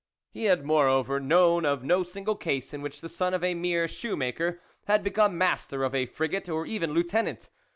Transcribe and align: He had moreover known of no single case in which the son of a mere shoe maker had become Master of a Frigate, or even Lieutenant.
He 0.31 0.45
had 0.45 0.65
moreover 0.65 1.19
known 1.19 1.63
of 1.63 1.83
no 1.83 2.01
single 2.01 2.35
case 2.35 2.73
in 2.73 2.81
which 2.81 3.01
the 3.01 3.07
son 3.07 3.35
of 3.35 3.43
a 3.43 3.53
mere 3.53 3.87
shoe 3.87 4.15
maker 4.15 4.59
had 4.87 5.03
become 5.03 5.37
Master 5.37 5.83
of 5.83 5.93
a 5.93 6.07
Frigate, 6.07 6.49
or 6.49 6.65
even 6.65 6.91
Lieutenant. 6.91 7.51